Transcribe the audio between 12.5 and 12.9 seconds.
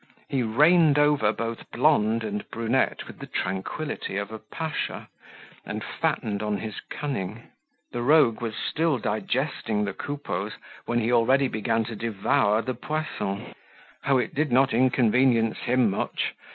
the